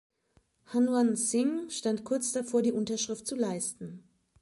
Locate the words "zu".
3.27-3.35